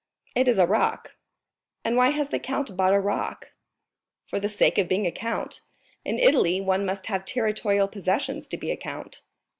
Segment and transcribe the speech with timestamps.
[0.33, 1.15] "It is a rock."
[1.85, 3.51] "And why has the count bought a rock?"
[4.25, 5.61] "For the sake of being a count.
[6.03, 9.21] In Italy one must have territorial possessions to be a count."